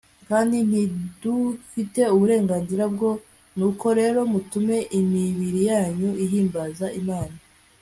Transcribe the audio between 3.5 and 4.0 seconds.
nuko